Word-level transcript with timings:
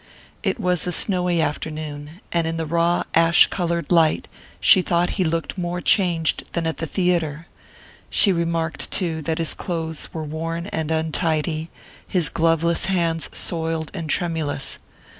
It 0.41 0.59
was 0.59 0.87
a 0.87 0.91
snowy 0.91 1.43
afternoon, 1.43 2.21
and 2.31 2.47
in 2.47 2.57
the 2.57 2.65
raw 2.65 3.03
ash 3.13 3.45
coloured 3.45 3.91
light 3.91 4.27
she 4.59 4.81
thought 4.81 5.11
he 5.11 5.23
looked 5.23 5.59
more 5.59 5.79
changed 5.79 6.43
than 6.53 6.65
at 6.65 6.77
the 6.77 6.87
theatre. 6.87 7.45
She 8.09 8.31
remarked, 8.33 8.89
too, 8.89 9.21
that 9.21 9.37
his 9.37 9.53
clothes 9.53 10.09
were 10.11 10.23
worn 10.23 10.65
and 10.65 10.89
untidy, 10.89 11.69
his 12.07 12.29
gloveless 12.29 12.85
hands 12.85 13.29
soiled 13.31 13.91
and 13.93 14.09
tremulous. 14.09 14.79